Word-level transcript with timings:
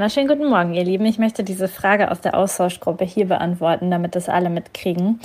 Wunderschönen 0.00 0.28
guten 0.28 0.48
Morgen, 0.48 0.72
ihr 0.72 0.82
Lieben. 0.84 1.04
Ich 1.04 1.18
möchte 1.18 1.44
diese 1.44 1.68
Frage 1.68 2.10
aus 2.10 2.22
der 2.22 2.34
Austauschgruppe 2.34 3.04
hier 3.04 3.28
beantworten, 3.28 3.90
damit 3.90 4.16
das 4.16 4.30
alle 4.30 4.48
mitkriegen. 4.48 5.20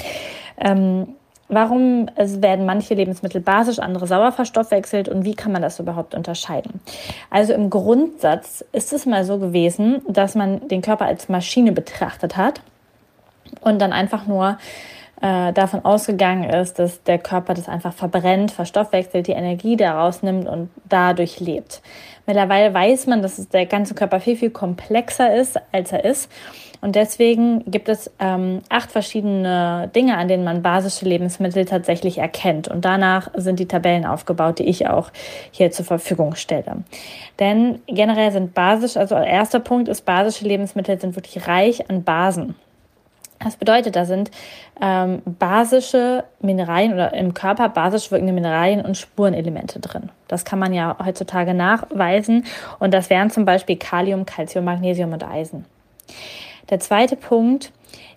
Ähm, 0.59 1.15
Warum 1.47 2.09
werden 2.17 2.65
manche 2.65 2.93
Lebensmittel 2.93 3.39
basisch, 3.39 3.79
andere 3.79 4.05
sauer 4.05 4.33
verstoffwechselt 4.33 5.07
und 5.07 5.23
wie 5.23 5.33
kann 5.33 5.53
man 5.53 5.61
das 5.61 5.79
überhaupt 5.79 6.13
unterscheiden? 6.13 6.81
Also 7.29 7.53
im 7.53 7.69
Grundsatz 7.69 8.65
ist 8.73 8.91
es 8.91 9.05
mal 9.05 9.23
so 9.23 9.37
gewesen, 9.37 10.01
dass 10.09 10.35
man 10.35 10.67
den 10.67 10.81
Körper 10.81 11.05
als 11.05 11.29
Maschine 11.29 11.71
betrachtet 11.71 12.35
hat 12.35 12.61
und 13.61 13.79
dann 13.79 13.93
einfach 13.93 14.27
nur 14.27 14.57
äh, 15.21 15.53
davon 15.53 15.85
ausgegangen 15.85 16.49
ist, 16.49 16.79
dass 16.79 17.03
der 17.03 17.17
Körper 17.17 17.53
das 17.53 17.69
einfach 17.69 17.93
verbrennt, 17.93 18.51
verstoffwechselt, 18.51 19.27
die 19.27 19.33
Energie 19.33 19.77
daraus 19.77 20.23
nimmt 20.23 20.47
und 20.47 20.69
dadurch 20.89 21.39
lebt. 21.39 21.81
Mittlerweile 22.25 22.73
weiß 22.73 23.07
man, 23.07 23.21
dass 23.21 23.47
der 23.49 23.65
ganze 23.65 23.93
Körper 23.93 24.19
viel, 24.19 24.35
viel 24.35 24.49
komplexer 24.49 25.35
ist, 25.35 25.59
als 25.71 25.91
er 25.91 26.03
ist 26.05 26.29
und 26.85 26.95
deswegen 26.95 27.63
gibt 27.65 27.89
es 27.89 28.11
ähm, 28.19 28.61
acht 28.69 28.91
verschiedene 28.91 29.89
Dinge, 29.95 30.17
an 30.17 30.27
denen 30.27 30.43
man 30.43 30.61
basische 30.61 31.05
Lebensmittel 31.05 31.65
tatsächlich 31.65 32.19
erkennt. 32.19 32.67
Und 32.67 32.85
danach 32.85 33.31
sind 33.33 33.59
die 33.59 33.67
Tabellen 33.67 34.05
aufgebaut, 34.05 34.59
die 34.59 34.65
ich 34.65 34.87
auch 34.87 35.09
hier 35.49 35.71
zur 35.71 35.83
Verfügung 35.83 36.35
stelle. 36.35 36.83
Denn 37.39 37.79
generell 37.87 38.31
sind 38.31 38.53
basisch, 38.53 38.97
also 38.97 39.15
erster 39.15 39.59
Punkt 39.59 39.87
ist, 39.87 40.05
basische 40.05 40.45
Lebensmittel 40.45 40.99
sind 40.99 41.15
wirklich 41.15 41.47
reich 41.47 41.89
an 41.89 42.03
Basen. 42.03 42.53
Das 43.39 43.57
bedeutet, 43.57 43.95
da 43.95 44.05
sind 44.05 44.31
ähm, 44.81 45.21
basische 45.25 46.23
Mineralien 46.41 46.93
oder 46.93 47.13
im 47.13 47.33
Körper 47.33 47.69
basisch 47.69 48.09
wirkende 48.11 48.33
Mineralien 48.33 48.81
und 48.81 48.97
Spurenelemente 48.97 49.79
drin. 49.79 50.09
Das 50.27 50.45
kann 50.45 50.59
man 50.59 50.73
ja 50.73 50.95
heutzutage 51.03 51.53
nachweisen. 51.53 52.45
Und 52.79 52.93
das 52.93 53.09
wären 53.09 53.29
zum 53.29 53.45
Beispiel 53.45 53.75
Kalium, 53.75 54.25
Calcium, 54.25 54.65
Magnesium 54.65 55.11
und 55.13 55.23
Eisen. 55.23 55.65
Der 56.69 56.79
zweite 56.79 57.15
Punkt 57.15 57.71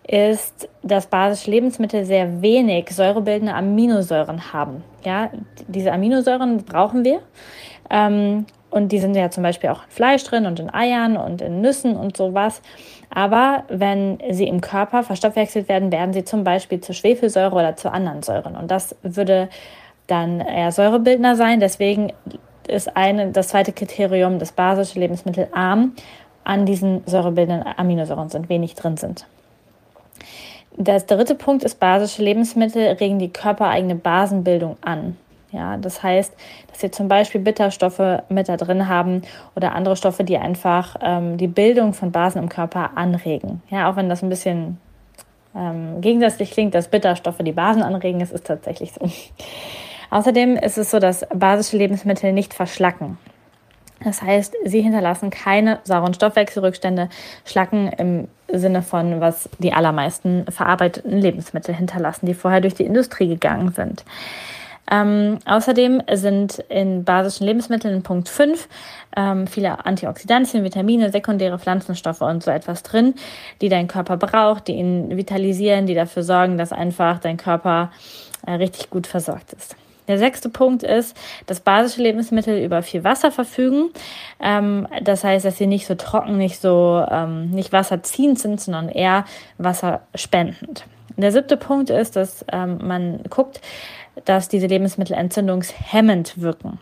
ist, 0.06 0.69
dass 0.83 1.06
basische 1.06 1.50
Lebensmittel 1.50 2.05
sehr 2.05 2.41
wenig 2.41 2.91
säurebildende 2.91 3.55
Aminosäuren 3.55 4.53
haben. 4.53 4.82
Ja, 5.05 5.30
diese 5.66 5.92
Aminosäuren 5.92 6.64
brauchen 6.64 7.05
wir. 7.05 7.20
Ähm, 7.91 8.47
und 8.70 8.92
die 8.92 8.98
sind 8.98 9.14
ja 9.14 9.30
zum 9.30 9.42
Beispiel 9.42 9.70
auch 9.70 9.84
in 9.84 9.91
Fleisch 9.91 10.24
drin 10.24 10.47
und 10.47 10.61
in 10.61 10.72
Eiern 10.72 11.16
und 11.16 11.41
in 11.41 11.61
Nüssen 11.61 11.97
und 11.97 12.16
sowas. 12.16 12.61
Aber 13.10 13.64
wenn 13.69 14.19
sie 14.30 14.47
im 14.47 14.60
Körper 14.60 15.02
verstoffwechselt 15.02 15.69
werden, 15.69 15.91
werden 15.91 16.12
sie 16.12 16.25
zum 16.25 16.44
Beispiel 16.44 16.80
zur 16.80 16.94
Schwefelsäure 16.94 17.55
oder 17.55 17.77
zu 17.77 17.91
anderen 17.91 18.22
Säuren. 18.22 18.56
Und 18.56 18.70
das 18.70 18.94
würde 19.02 19.48
dann 20.06 20.41
eher 20.41 20.72
Säurebildner 20.72 21.36
sein. 21.36 21.60
Deswegen 21.60 22.12
ist 22.66 22.97
eine, 22.97 23.30
das 23.33 23.48
zweite 23.48 23.72
Kriterium, 23.72 24.38
das 24.38 24.53
basische 24.53 24.98
Lebensmittel 24.98 25.48
arm 25.53 25.94
an 26.44 26.66
diesen 26.66 27.03
säurebildenden 27.06 27.66
Aminosäuren 27.76 28.28
sind, 28.28 28.48
wenig 28.48 28.75
drin 28.75 28.97
sind. 28.97 29.26
Das 30.76 31.06
dritte 31.06 31.34
Punkt 31.34 31.65
ist, 31.65 31.81
basische 31.81 32.22
Lebensmittel 32.22 32.87
regen 32.92 33.19
die 33.19 33.31
körpereigene 33.31 33.97
Basenbildung 33.97 34.76
an. 34.81 35.16
Ja, 35.50 35.78
das 35.78 36.03
heißt, 36.03 36.34
dass 36.69 36.81
sie 36.81 36.91
zum 36.91 37.09
Beispiel 37.09 37.41
Bitterstoffe 37.41 38.22
mit 38.28 38.48
da 38.48 38.56
drin 38.56 38.88
haben 38.88 39.22
oder 39.56 39.75
andere 39.75 39.97
Stoffe, 39.97 40.22
die 40.25 40.36
einfach 40.36 40.97
ähm, 41.00 41.38
die 41.38 41.47
Bildung 41.47 41.94
von 41.94 42.12
Basen 42.12 42.42
im 42.42 42.48
Körper 42.50 42.91
anregen. 42.97 43.62
Ja, 43.70 43.91
auch 43.91 43.97
wenn 43.97 44.10
das 44.10 44.22
ein 44.22 44.28
bisschen 44.28 44.78
ähm, 45.56 46.00
gegensätzlich 46.03 46.50
klingt, 46.50 46.75
dass 46.75 46.88
Bitterstoffe 46.88 47.38
die 47.38 47.53
Basen 47.53 47.82
anregen, 47.82 48.20
es 48.20 48.31
ist 48.31 48.47
tatsächlich 48.47 48.92
so. 48.92 49.09
Außerdem 50.10 50.56
ist 50.56 50.78
es 50.78 50.91
so, 50.91 50.98
dass 50.98 51.26
basische 51.34 51.76
Lebensmittel 51.76 52.32
nicht 52.32 52.54
verschlacken. 52.54 53.19
Das 54.04 54.22
heißt, 54.22 54.54
sie 54.65 54.80
hinterlassen 54.80 55.30
keine 55.30 55.80
sauren 55.84 56.15
Stoffwechselrückstände, 56.15 57.09
Schlacken 57.44 57.88
im 57.88 58.28
Sinne 58.47 58.82
von, 58.82 59.20
was 59.20 59.48
die 59.59 59.72
allermeisten 59.72 60.47
verarbeiteten 60.48 61.19
Lebensmittel 61.19 61.75
hinterlassen, 61.75 62.26
die 62.26 62.34
vorher 62.34 62.60
durch 62.60 62.75
die 62.75 62.84
Industrie 62.84 63.28
gegangen 63.28 63.72
sind. 63.72 64.04
Ähm, 64.91 65.38
außerdem 65.44 66.03
sind 66.12 66.60
in 66.69 67.04
basischen 67.04 67.47
Lebensmitteln 67.47 67.94
in 67.94 68.03
Punkt 68.03 68.28
5 68.28 68.69
ähm, 69.16 69.47
viele 69.47 69.84
Antioxidantien, 69.84 70.65
Vitamine, 70.65 71.10
sekundäre 71.10 71.59
Pflanzenstoffe 71.59 72.21
und 72.21 72.43
so 72.43 72.50
etwas 72.50 72.82
drin, 72.82 73.15
die 73.60 73.69
dein 73.69 73.88
Körper 73.88 74.16
braucht, 74.16 74.69
die 74.69 74.75
ihn 74.75 75.16
vitalisieren, 75.16 75.87
die 75.87 75.94
dafür 75.94 76.22
sorgen, 76.22 76.56
dass 76.56 76.72
einfach 76.72 77.19
dein 77.19 77.37
Körper 77.37 77.91
äh, 78.47 78.53
richtig 78.53 78.91
gut 78.91 79.06
versorgt 79.06 79.53
ist. 79.53 79.77
Der 80.06 80.19
sechste 80.19 80.48
Punkt 80.48 80.82
ist, 80.82 81.15
dass 81.47 81.60
basische 81.60 82.03
Lebensmittel 82.03 82.65
über 82.65 82.82
viel 82.82 83.04
Wasser 83.04 83.31
verfügen. 83.31 83.91
Ähm, 84.41 84.88
das 85.03 85.22
heißt, 85.22 85.44
dass 85.44 85.59
sie 85.59 85.66
nicht 85.66 85.87
so 85.87 85.97
trocken, 85.97 86.38
nicht 86.38 86.60
so 86.60 87.04
ähm, 87.10 87.50
nicht 87.50 87.72
wasserziehend 87.72 88.38
sind, 88.38 88.60
sondern 88.60 88.88
eher 88.88 89.27
wasserspendend. 89.59 90.84
Der 91.22 91.32
siebte 91.32 91.56
Punkt 91.56 91.90
ist, 91.90 92.16
dass 92.16 92.44
ähm, 92.52 92.78
man 92.82 93.20
guckt, 93.28 93.60
dass 94.24 94.48
diese 94.48 94.66
Lebensmittel 94.66 95.16
entzündungshemmend 95.16 96.40
wirken. 96.40 96.80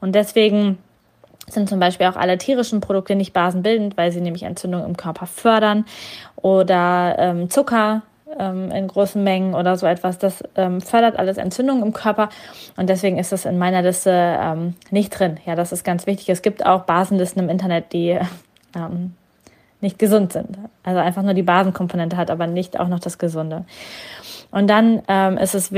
Und 0.00 0.14
deswegen 0.14 0.78
sind 1.48 1.68
zum 1.68 1.78
Beispiel 1.78 2.06
auch 2.06 2.16
alle 2.16 2.38
tierischen 2.38 2.80
Produkte 2.80 3.14
nicht 3.14 3.32
basenbildend, 3.32 3.96
weil 3.96 4.10
sie 4.12 4.20
nämlich 4.20 4.42
Entzündung 4.42 4.84
im 4.84 4.96
Körper 4.96 5.26
fördern. 5.26 5.84
Oder 6.36 7.16
ähm, 7.18 7.50
Zucker 7.50 8.02
ähm, 8.38 8.70
in 8.70 8.88
großen 8.88 9.22
Mengen 9.22 9.54
oder 9.54 9.76
so 9.76 9.86
etwas. 9.86 10.18
Das 10.18 10.42
ähm, 10.56 10.80
fördert 10.80 11.18
alles 11.18 11.38
Entzündungen 11.38 11.82
im 11.82 11.92
Körper 11.92 12.28
und 12.76 12.88
deswegen 12.88 13.18
ist 13.18 13.32
das 13.32 13.44
in 13.44 13.58
meiner 13.58 13.82
Liste 13.82 14.10
ähm, 14.12 14.74
nicht 14.90 15.10
drin. 15.10 15.38
Ja, 15.46 15.54
das 15.54 15.72
ist 15.72 15.84
ganz 15.84 16.06
wichtig. 16.06 16.28
Es 16.28 16.42
gibt 16.42 16.64
auch 16.64 16.82
Basenlisten 16.82 17.42
im 17.42 17.48
Internet, 17.48 17.92
die 17.92 18.18
ähm, 18.74 19.14
nicht 19.80 19.98
gesund 19.98 20.32
sind. 20.32 20.58
Also 20.82 21.00
einfach 21.00 21.22
nur 21.22 21.34
die 21.34 21.42
Basenkomponente 21.42 22.16
hat, 22.16 22.30
aber 22.30 22.46
nicht 22.46 22.78
auch 22.78 22.88
noch 22.88 23.00
das 23.00 23.18
Gesunde. 23.18 23.64
Und 24.50 24.68
dann 24.68 25.02
ähm, 25.08 25.38
ist 25.38 25.54
es 25.54 25.70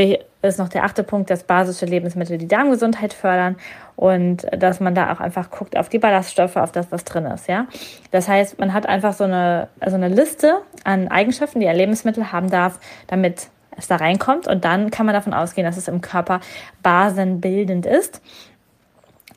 ist 0.43 0.59
noch 0.59 0.69
der 0.69 0.85
achte 0.85 1.03
Punkt, 1.03 1.31
dass 1.31 1.43
basische 1.43 1.87
Lebensmittel 1.87 2.39
die 2.39 2.47
Darmgesundheit 2.47 3.13
fördern 3.13 3.57
und 3.97 4.47
dass 4.57 4.79
man 4.79 4.95
da 4.95 5.13
auch 5.13 5.21
einfach 5.21 5.51
guckt 5.51 5.77
auf 5.77 5.89
die 5.89 5.99
Ballaststoffe, 5.99 6.57
auf 6.57 6.71
das, 6.71 6.93
was 6.93 7.05
drin 7.05 7.27
ist. 7.27 7.49
Ja? 7.49 7.67
Das 8.13 8.29
heißt, 8.29 8.59
man 8.59 8.73
hat 8.73 8.87
einfach 8.87 9.15
so 9.15 9.25
eine, 9.25 9.69
also 9.81 9.97
eine 9.97 10.09
Liste 10.09 10.61
an 10.85 11.09
Eigenschaften, 11.09 11.59
die 11.61 11.67
ein 11.67 11.77
Lebensmittel 11.77 12.31
haben 12.31 12.51
darf, 12.51 12.79
damit 13.09 13.49
es 13.77 13.89
da 13.89 13.97
reinkommt. 13.97 14.47
Und 14.47 14.65
dann 14.65 14.91
kann 14.91 15.07
man 15.07 15.15
davon 15.15 15.35
ausgehen, 15.35 15.67
dass 15.67 15.77
es 15.77 15.89
im 15.89 16.01
Körper 16.01 16.41
basenbildend 16.83 17.87
ist. 17.87 18.23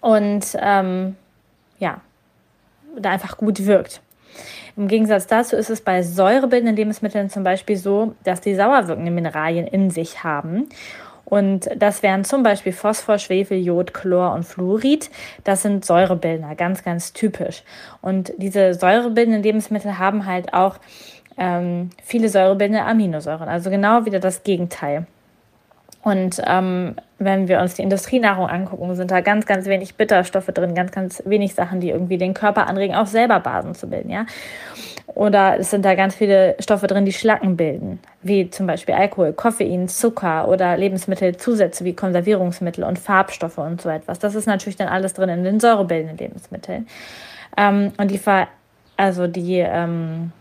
Und 0.01 0.45
ähm, 0.59 1.15
ja, 1.79 2.01
da 2.95 3.09
einfach 3.09 3.37
gut 3.37 3.65
wirkt. 3.65 4.01
Im 4.77 4.87
Gegensatz 4.87 5.27
dazu 5.27 5.55
ist 5.55 5.69
es 5.69 5.81
bei 5.81 6.01
säurebildenden 6.01 6.75
Lebensmitteln 6.75 7.29
zum 7.29 7.43
Beispiel 7.43 7.77
so, 7.77 8.15
dass 8.23 8.41
die 8.41 8.55
sauer 8.55 8.87
wirkenden 8.87 9.13
Mineralien 9.13 9.67
in 9.67 9.89
sich 9.89 10.23
haben. 10.23 10.69
Und 11.25 11.69
das 11.77 12.03
wären 12.03 12.25
zum 12.25 12.43
Beispiel 12.43 12.73
Phosphor, 12.73 13.17
Schwefel, 13.17 13.57
Jod, 13.57 13.93
Chlor 13.93 14.33
und 14.33 14.43
Fluorid. 14.43 15.09
Das 15.45 15.61
sind 15.61 15.85
Säurebildner, 15.85 16.55
ganz, 16.55 16.83
ganz 16.83 17.13
typisch. 17.13 17.63
Und 18.01 18.33
diese 18.37 18.73
säurebildenden 18.73 19.41
Lebensmittel 19.41 19.97
haben 19.97 20.25
halt 20.25 20.53
auch 20.53 20.77
ähm, 21.37 21.89
viele 22.03 22.27
säurebildende 22.27 22.83
Aminosäuren, 22.83 23.47
also 23.47 23.69
genau 23.69 24.05
wieder 24.05 24.19
das 24.19 24.43
Gegenteil. 24.43 25.07
Und 26.03 26.41
ähm, 26.45 26.95
wenn 27.19 27.47
wir 27.47 27.59
uns 27.59 27.75
die 27.75 27.83
Industrienahrung 27.83 28.47
angucken, 28.47 28.95
sind 28.95 29.11
da 29.11 29.21
ganz, 29.21 29.45
ganz 29.45 29.67
wenig 29.67 29.95
Bitterstoffe 29.95 30.47
drin, 30.47 30.73
ganz, 30.73 30.91
ganz 30.91 31.21
wenig 31.25 31.53
Sachen, 31.53 31.79
die 31.79 31.89
irgendwie 31.89 32.17
den 32.17 32.33
Körper 32.33 32.67
anregen, 32.67 32.95
auch 32.95 33.05
selber 33.05 33.39
Basen 33.39 33.75
zu 33.75 33.87
bilden, 33.87 34.09
ja. 34.09 34.25
Oder 35.13 35.59
es 35.59 35.69
sind 35.69 35.83
da 35.83 35.93
ganz 35.93 36.15
viele 36.15 36.55
Stoffe 36.59 36.87
drin, 36.87 37.05
die 37.05 37.13
Schlacken 37.13 37.57
bilden, 37.57 37.99
wie 38.23 38.49
zum 38.49 38.65
Beispiel 38.65 38.95
Alkohol, 38.95 39.33
Koffein, 39.33 39.89
Zucker 39.89 40.47
oder 40.47 40.77
Lebensmittelzusätze 40.77 41.83
wie 41.83 41.93
Konservierungsmittel 41.93 42.83
und 42.83 42.97
Farbstoffe 42.97 43.57
und 43.57 43.81
so 43.81 43.89
etwas. 43.89 44.19
Das 44.19 44.35
ist 44.35 44.47
natürlich 44.47 44.77
dann 44.77 44.87
alles 44.87 45.13
drin 45.13 45.29
in 45.29 45.43
den 45.43 45.59
säurebildenden 45.59 46.17
Lebensmitteln. 46.17 46.87
Ähm, 47.57 47.91
und 47.97 48.09
die, 48.09 48.17
Ver 48.17 48.47
also 48.95 49.27
die 49.27 49.57
ähm, 49.57 50.31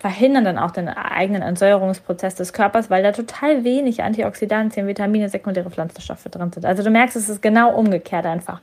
verhindern 0.00 0.46
dann 0.46 0.58
auch 0.58 0.70
den 0.70 0.88
eigenen 0.88 1.42
Entsäuerungsprozess 1.42 2.34
des 2.34 2.54
Körpers, 2.54 2.88
weil 2.88 3.02
da 3.02 3.12
total 3.12 3.64
wenig 3.64 4.02
Antioxidantien, 4.02 4.86
Vitamine, 4.86 5.28
sekundäre 5.28 5.70
Pflanzenstoffe 5.70 6.24
drin 6.24 6.50
sind. 6.50 6.64
Also 6.64 6.82
du 6.82 6.88
merkst, 6.88 7.16
es 7.16 7.28
ist 7.28 7.42
genau 7.42 7.74
umgekehrt 7.74 8.24
einfach. 8.24 8.62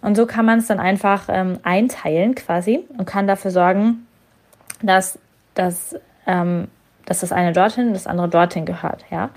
Und 0.00 0.16
so 0.16 0.26
kann 0.26 0.46
man 0.46 0.60
es 0.60 0.68
dann 0.68 0.78
einfach 0.78 1.24
ähm, 1.28 1.58
einteilen 1.64 2.36
quasi 2.36 2.84
und 2.96 3.04
kann 3.04 3.26
dafür 3.26 3.50
sorgen, 3.50 4.06
dass, 4.80 5.18
dass, 5.54 5.96
ähm, 6.28 6.68
dass 7.04 7.20
das 7.20 7.32
eine 7.32 7.52
dorthin, 7.52 7.92
das 7.92 8.06
andere 8.06 8.28
dorthin 8.28 8.64
gehört. 8.64 9.04
Ja? 9.10 9.30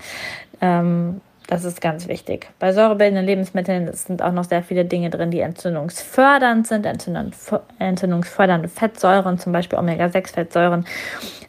Ähm, 0.60 1.20
das 1.46 1.64
ist 1.64 1.80
ganz 1.80 2.08
wichtig. 2.08 2.48
Bei 2.58 2.72
säurebildenden 2.72 3.24
Lebensmitteln 3.24 3.92
sind 3.92 4.22
auch 4.22 4.32
noch 4.32 4.44
sehr 4.44 4.62
viele 4.62 4.84
Dinge 4.84 5.10
drin, 5.10 5.30
die 5.30 5.40
entzündungsfördernd 5.40 6.66
sind. 6.66 6.86
Entzündungsfördernde 6.86 8.68
Fettsäuren, 8.68 9.38
zum 9.38 9.52
Beispiel 9.52 9.78
Omega-6-Fettsäuren, 9.78 10.86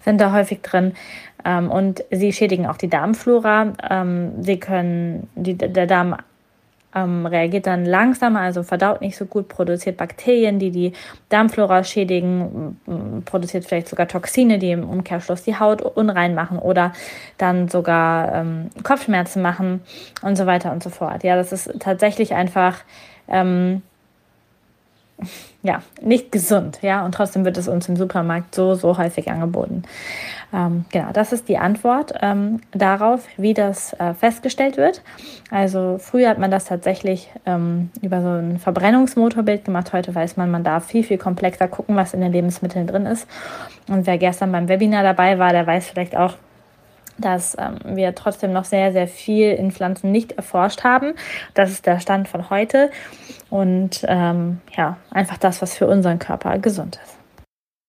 sind 0.03 0.19
da 0.19 0.33
häufig 0.33 0.61
drin. 0.61 0.93
Ähm, 1.45 1.71
und 1.71 2.03
sie 2.11 2.33
schädigen 2.33 2.65
auch 2.67 2.77
die 2.77 2.89
Darmflora. 2.89 3.73
Ähm, 3.89 4.43
sie 4.43 4.59
können, 4.59 5.29
die, 5.35 5.55
der 5.57 5.87
Darm 5.87 6.17
ähm, 6.95 7.25
reagiert 7.25 7.67
dann 7.67 7.85
langsamer, 7.85 8.39
also 8.39 8.63
verdaut 8.63 9.01
nicht 9.01 9.17
so 9.17 9.25
gut, 9.25 9.49
produziert 9.49 9.97
Bakterien, 9.97 10.57
die 10.57 10.71
die 10.71 10.93
Darmflora 11.29 11.83
schädigen, 11.83 12.77
produziert 13.25 13.65
vielleicht 13.65 13.89
sogar 13.89 14.07
Toxine, 14.07 14.57
die 14.57 14.71
im 14.71 14.89
Umkehrschluss 14.89 15.43
die 15.43 15.59
Haut 15.59 15.81
unrein 15.81 16.33
machen 16.33 16.57
oder 16.57 16.93
dann 17.37 17.67
sogar 17.67 18.33
ähm, 18.33 18.69
Kopfschmerzen 18.83 19.41
machen 19.41 19.81
und 20.21 20.37
so 20.37 20.45
weiter 20.45 20.71
und 20.71 20.81
so 20.81 20.89
fort. 20.89 21.23
Ja, 21.23 21.35
das 21.35 21.51
ist 21.51 21.71
tatsächlich 21.79 22.33
einfach 22.33 22.79
ähm, 23.27 23.81
ja, 25.63 25.81
nicht 26.01 26.31
gesund, 26.31 26.79
ja, 26.81 27.05
und 27.05 27.13
trotzdem 27.13 27.45
wird 27.45 27.57
es 27.57 27.67
uns 27.67 27.87
im 27.87 27.95
Supermarkt 27.95 28.53
so, 28.53 28.75
so 28.75 28.97
häufig 28.97 29.31
angeboten. 29.31 29.83
Ähm, 30.53 30.85
genau, 30.91 31.11
das 31.13 31.31
ist 31.31 31.47
die 31.47 31.57
Antwort 31.57 32.13
ähm, 32.21 32.61
darauf, 32.71 33.25
wie 33.37 33.53
das 33.53 33.93
äh, 33.93 34.13
festgestellt 34.13 34.77
wird. 34.77 35.01
Also 35.51 35.97
früher 35.99 36.29
hat 36.29 36.37
man 36.37 36.51
das 36.51 36.65
tatsächlich 36.65 37.31
ähm, 37.45 37.89
über 38.01 38.21
so 38.21 38.29
ein 38.29 38.59
Verbrennungsmotorbild 38.59 39.65
gemacht. 39.65 39.93
Heute 39.93 40.13
weiß 40.13 40.37
man, 40.37 40.51
man 40.51 40.63
darf 40.63 40.85
viel, 40.85 41.03
viel 41.03 41.17
komplexer 41.17 41.67
gucken, 41.67 41.95
was 41.95 42.13
in 42.13 42.21
den 42.21 42.31
Lebensmitteln 42.31 42.87
drin 42.87 43.05
ist. 43.05 43.27
Und 43.87 44.07
wer 44.07 44.17
gestern 44.17 44.51
beim 44.51 44.67
Webinar 44.67 45.03
dabei 45.03 45.39
war, 45.39 45.51
der 45.51 45.65
weiß 45.65 45.87
vielleicht 45.87 46.15
auch, 46.15 46.35
dass 47.17 47.55
ähm, 47.59 47.95
wir 47.95 48.13
trotzdem 48.15 48.53
noch 48.53 48.65
sehr, 48.65 48.91
sehr 48.91 49.07
viel 49.07 49.51
in 49.51 49.71
Pflanzen 49.71 50.11
nicht 50.11 50.33
erforscht 50.33 50.83
haben. 50.83 51.13
Das 51.53 51.71
ist 51.71 51.85
der 51.85 51.99
Stand 51.99 52.27
von 52.27 52.49
heute 52.49 52.91
und 53.49 54.03
ähm, 54.07 54.61
ja, 54.75 54.97
einfach 55.11 55.37
das, 55.37 55.61
was 55.61 55.75
für 55.75 55.87
unseren 55.87 56.19
Körper 56.19 56.57
gesund 56.59 56.99
ist. 57.03 57.24